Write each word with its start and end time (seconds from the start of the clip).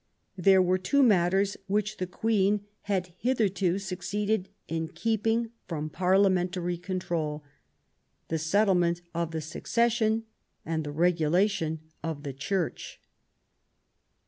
There 0.39 0.63
were 0.63 0.79
two 0.79 1.03
matters 1.03 1.57
which 1.67 1.97
the 1.97 2.07
Queen 2.07 2.61
had 2.89 3.13
hitherto 3.19 3.77
succeeded 3.77 4.49
in 4.67 4.87
keeping 4.87 5.51
from 5.67 5.91
Parliamentary 5.91 6.79
control— 6.79 7.43
the 8.29 8.39
settlement 8.39 9.03
of 9.13 9.29
the 9.29 9.41
succession, 9.41 10.23
and 10.65 10.83
the 10.83 10.91
regulation 10.91 11.81
of 12.01 12.23
the 12.23 12.33
Church. 12.33 12.99